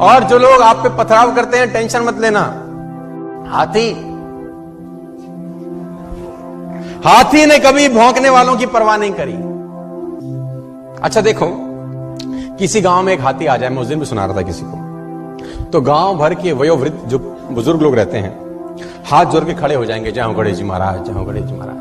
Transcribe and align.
और 0.00 0.24
जो 0.24 0.38
लोग 0.38 0.62
आप 0.62 0.76
पे 0.76 0.88
पथराव 0.88 1.34
करते 1.34 1.56
हैं, 1.56 1.72
टेंशन 1.72 2.00
मत 2.00 2.18
लेना। 2.18 2.40
हाथी। 3.50 3.92
हाथी 7.08 7.46
ने 7.46 7.58
कभी 7.58 7.88
भौंकने 7.88 8.30
वालों 8.30 8.56
की 8.56 8.66
परवाह 8.66 8.96
नहीं 8.96 9.12
करी। 9.12 9.32
अच्छा 11.02 11.20
देखो, 11.20 11.46
किसी 12.56 12.80
गाँव 12.80 13.02
में 13.02 13.12
एक 13.12 13.20
हाथी 13.20 13.46
आ 13.46 13.56
जाए, 13.56 13.70
मैं 13.70 13.78
उस 13.78 13.86
दिन 13.86 13.98
भी 13.98 14.06
सुना 14.06 14.26
रहा 14.26 14.36
था 14.36 14.42
किसी 14.42 14.62
को। 14.64 14.88
तो 15.64 15.80
गाँव 15.80 16.16
भर 16.16 16.34
के 16.34 16.52
वयोवृद्ध 16.52 17.08
जो 17.08 17.18
बुज़ुर्ग 17.50 17.82
लोग 17.82 17.94
रहते 17.94 18.18
हैं, 18.18 18.38
हाथ 19.06 19.24
जोड़ 19.24 19.44
के 19.44 19.54
खड़े 19.54 19.74
हो 19.74 19.84
जाएँगे 19.84 20.12
जय 20.12 20.20
हो 20.20 20.32
गणेश 20.32 20.56
जी 20.56 20.64
महाराज 20.64 21.06
जय 21.06 21.12
हो 21.12 21.24
गणेश 21.24 21.44
जी 21.44 21.54
महाराज। 21.54 21.78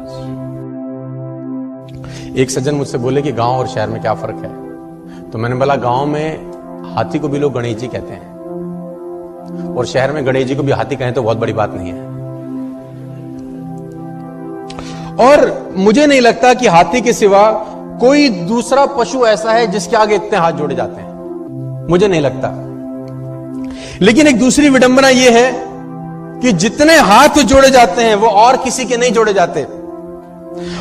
एक 2.38 2.52
सज्जन 2.52 2.76
मुझसे 2.76 2.98
बोले 2.98 3.22
कि, 3.22 3.32
गाँव 3.32 3.52
और 3.52 3.68
शहर 3.68 3.90
में 3.90 4.02
क्या 4.02 4.14
फ़र्क 4.14 4.36
है? 4.36 4.68
तो 5.32 5.38
मैंने 5.38 5.56
बोला, 5.56 5.76
गाँव 5.76 6.06
में 6.06 6.57
हाथी 6.98 7.20
को 7.20 7.28
भी 7.28 7.40
लोग 7.40 7.54
गणेश 7.54 7.78
जी 7.78 7.88
कहते 7.88 8.14
हैं। 8.14 8.38
और 9.76 9.86
शहर 9.86 10.12
में 10.12 10.26
गणेश 10.26 10.48
जी 10.48 10.56
को 10.56 10.64
भी 10.64 10.72
हाथी 10.72 10.96
कहें 10.96 11.14
तो 11.14 11.24
बहुत 11.24 11.38
बड़ी 11.38 11.54
बात 11.54 11.74
नहीं 11.74 11.90
है। 11.90 12.02
और 15.30 15.70
मुझे 15.78 16.08
नहीं 16.08 16.22
लगता 16.22 16.54
कि 16.54 16.68
हाथी 16.68 17.02
के 17.02 17.14
सिवा 17.14 17.52
कोई 18.00 18.30
दूसरा 18.30 18.86
पशु 18.86 19.26
ऐसा 19.26 19.52
है 19.52 19.68
जिसके 19.68 19.96
आगे 19.96 20.16
इतने 20.16 20.38
हाथ 20.38 20.52
जोड़े 20.52 20.76
जाते 20.76 21.02
हैं। 21.02 21.08
मुझे 21.90 22.08
नहीं 22.08 22.22
लगता। 22.22 22.48
लेकिन 24.02 24.28
एक 24.28 24.40
दूसरी 24.40 24.70
विडंबना 24.70 25.10
यह 25.10 25.38
है 25.38 25.66
कि 26.42 26.52
जितने 26.52 26.98
हाथ 26.98 27.28
जोड़े 27.28 27.70
जाते 27.70 28.02
हैं, 28.02 28.16
वो 28.16 28.28
और 28.28 28.58
किसी 28.58 28.86
के 28.86 28.98
नहीं 28.98 29.12
जोड़े 29.12 29.34
जाते। 29.34 29.64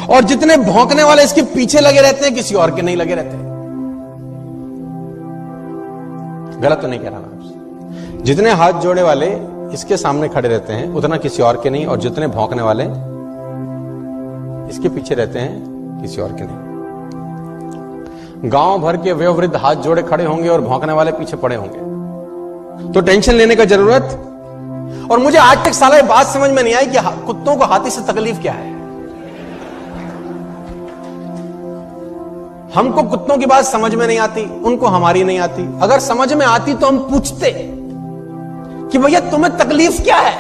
और 0.07 0.25
जितने 0.25 0.57
भौंकने 0.57 1.03
वाले 1.03 1.25
इसके 1.25 1.43
पीछे 1.43 1.81
लगे 1.81 2.01
रहते 2.01 2.25
हैं, 2.25 2.35
किसी 2.35 2.55
और 2.55 2.71
के 2.71 2.83
नहीं 2.83 2.97
लगे 2.97 3.15
रहते। 3.15 3.46
गलत 6.63 6.79
तो 6.79 6.89
नहीं 6.89 7.01
कह 7.01 7.09
रहा 7.09 7.19
मैं 7.19 7.27
आपसे। 7.27 8.23
जितने 8.23 8.51
हाथ 8.51 8.73
जोड़े 8.73 9.03
वाले 9.03 9.41
इसके 9.75 9.97
सामने 9.97 10.29
खड़े 10.29 10.49
रहते 10.49 10.73
हैं, 10.73 10.95
उतना 10.95 11.17
किसी 11.17 11.43
और 11.43 11.61
के 11.63 11.71
नहीं, 11.71 11.87
और 11.87 11.99
जितने 11.99 12.27
भौंकने 12.27 12.63
वाले 12.63 12.85
इसके 14.71 14.89
पीछे 14.89 15.15
रहते 15.15 15.39
हैं, 15.39 15.63
किसी 16.03 16.21
और 16.21 16.33
के 16.33 16.43
नहीं। 16.43 18.51
गाँव 18.51 18.79
भर 18.79 18.97
के 18.97 19.13
व्यवृद्ध 19.13 19.57
हाथ 19.57 19.75
जोड़े 19.75 20.03
खड़े 20.03 20.25
होंगे 20.25 20.49
और 20.49 20.61
भौंकने 20.61 20.93
वाले 20.93 21.13
पीछे 21.13 21.37
पड़े 21.37 21.57
होंगे। 21.57 21.79
तो 22.93 23.01
टेंशन 23.01 23.35
लेने 23.35 23.57
का 23.57 23.65
ज़रूरत? 23.65 24.23
और 25.11 25.19
मुझे 25.19 25.39
आज 25.39 25.65
तक 25.65 25.73
साला 25.73 26.03
बात 26.03 26.27
समझ 26.27 26.51
में 26.51 26.63
नहीं 26.63 26.75
आई 26.75 26.87
कि 26.87 26.99
कुत्तों 27.27 27.57
को 27.57 27.65
हाथी 27.65 27.91
से 27.91 28.13
तकलीफ़ 28.13 28.41
क्या 28.41 28.53
है? 28.53 28.76
हमको 32.77 33.03
कुत्तों 33.03 33.37
की 33.39 33.47
बात 33.47 33.65
समझ 33.65 33.95
में 33.95 34.07
नहीं 34.07 34.19
आती, 34.19 34.63
उनको 34.63 34.87
हमारी 34.87 35.25
नहीं 35.25 35.39
आती। 35.39 35.63
अगर 35.83 35.99
समझ 35.99 36.33
में 36.33 36.47
आती 36.47 36.75
तो 36.75 36.87
हम 36.87 36.99
पूछते 36.99 37.51
कि 38.93 38.99
भैया 38.99 39.21
तुम्हें 39.21 39.57
तकलीफ़ 39.59 40.03
क्या 40.03 40.17
है? 40.17 40.35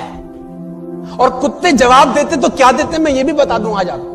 और 1.21 1.31
कुत्ते 1.31 1.73
जवाब 1.73 2.13
देते 2.15 2.37
तो 2.37 2.49
क्या 2.49 2.73
देते, 2.73 2.99
मैं 2.99 3.13
ये 3.13 3.25
भी 3.25 3.33
बता 3.33 3.59
दूँ 3.59 3.77
आज 3.77 3.91
आपको। 3.91 4.15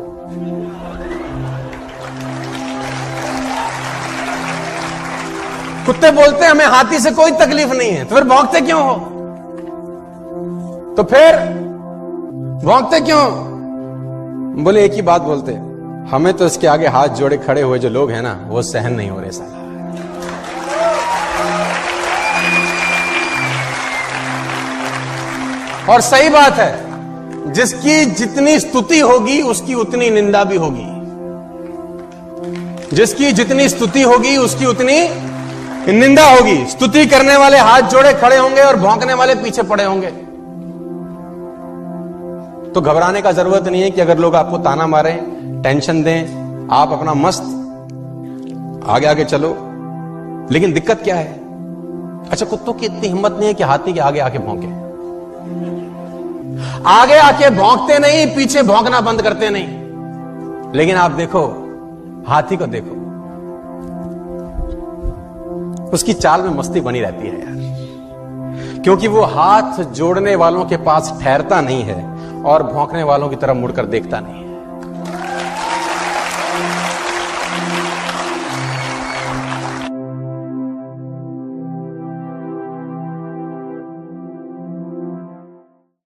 कुत्ते 5.86 6.10
बोलते 6.10 6.46
हमें 6.46 6.64
हाथी 6.66 6.98
से 6.98 7.10
कोई 7.10 7.30
तकलीफ़ 7.30 7.72
नहीं 7.72 7.90
है। 7.90 8.04
तो 8.04 8.14
फिर 8.14 8.24
भौंकते 8.24 8.60
क्यों 8.60 8.82
हो? 8.82 8.94
तो 10.96 11.02
फिर 11.02 11.36
भौंकते 12.64 13.00
क्यों? 13.00 13.26
बोले, 14.64 14.84
एक 14.84 14.92
ही 14.92 15.02
बात 15.02 15.22
बोलते 15.22 15.71
हमें 16.10 16.32
तो 16.34 16.46
इसके 16.46 16.66
आगे 16.66 16.86
हाथ 16.86 17.08
जोड़े 17.08 17.36
खड़े 17.36 17.62
हुए 17.62 17.78
जो 17.78 17.88
लोग 17.88 18.10
हैं 18.10 18.22
ना, 18.22 18.32
वो 18.48 18.62
सहन 18.62 18.92
नहीं 18.92 19.10
हो 19.10 19.20
रहे 19.20 19.30
साला 19.30 19.60
और 25.92 26.00
सही 26.00 26.28
बात 26.28 26.52
है, 26.52 27.52
जिसकी 27.52 28.04
जितनी 28.04 28.58
स्तुति 28.60 28.98
होगी, 29.00 29.40
उसकी 29.42 29.74
उतनी 29.74 30.10
निंदा 30.10 30.44
भी 30.44 30.56
होगी। 30.56 30.86
जिसकी 32.96 33.32
जितनी 33.32 33.68
स्तुति 33.68 34.02
होगी, 34.02 34.36
उसकी 34.36 34.66
उतनी 34.66 34.98
निंदा 35.92 36.24
होगी। 36.30 36.66
स्तुति 36.66 37.06
करने 37.06 37.36
वाले 37.36 37.58
हाथ 37.58 37.82
जोड़े 37.82 38.12
खड़े 38.12 38.36
होंगे 38.36 38.62
और 38.62 38.76
भौंकने 38.76 39.14
वाले 39.14 39.34
पीछे 39.34 39.62
पड़े 39.62 39.84
होंगे। 39.84 40.31
तो 42.74 42.80
घबराने 42.80 43.22
का 43.22 43.32
ज़रूरत 43.32 43.68
नहीं 43.68 43.82
है 43.82 43.90
कि 43.90 44.00
अगर 44.00 44.18
लोग 44.18 44.34
आपको 44.34 44.58
ताना 44.58 44.86
मारें, 44.86 45.42
टेंशन 45.62 46.02
दें, 46.02 46.42
आप 46.72 46.92
अपना 46.92 47.14
मस्त 47.14 47.42
आगे 48.88 49.06
आगे 49.06 49.24
चलो। 49.24 49.48
लेकिन 50.50 50.72
दिक्कत 50.72 51.00
क्या 51.04 51.16
है? 51.16 51.42
अच्छा 52.30 52.46
कुत्तों 52.46 52.72
की 52.72 52.86
इतनी 52.86 53.08
हिम्मत 53.08 53.32
नहीं 53.32 53.46
है 53.46 53.54
कि 53.54 53.62
हाथी 53.64 53.92
के 53.92 54.00
आगे 54.00 54.20
आके 54.20 54.38
भौंके। 54.38 54.66
आगे 56.86 57.18
आके 57.18 57.50
भौंकते 57.50 57.98
नहीं, 57.98 58.36
पीछे 58.36 58.62
भौंकना 58.62 59.00
बंद 59.00 59.22
करते 59.22 59.50
नहीं। 59.50 59.68
लेकिन 60.72 60.96
आप 60.96 61.10
देखो, 61.10 61.42
हाथी 62.28 62.56
को 62.56 62.66
देखो। 62.66 63.02
उसकी 65.90 66.12
चाल 66.12 66.42
में 66.42 66.50
मस्ती 66.50 66.80
बनी 66.80 67.00
रहती 67.00 67.28
है 67.28 67.34
यार। 67.34 67.62
क्योंकि 68.82 69.08
वो 69.08 69.22
हाथ 69.22 69.84
जोड़ने 69.84 70.36
वालों 70.36 70.64
के 70.64 70.76
पास 70.76 71.18
ठहरता 71.22 71.60
नहीं 71.60 71.82
है। 71.82 72.11
और 72.44 72.62
भौंकने 72.62 73.02
वालों 73.02 73.28
की 73.30 73.36
तरफ़ 73.36 73.56
मुड़कर 73.56 73.86
देखता 73.86 74.20
नहीं 74.20 74.51